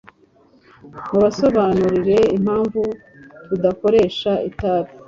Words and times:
Mubasobanurire 1.09 2.17
impamvu 2.37 2.79
tudakoresha 3.47 4.31
itabi 4.49 4.91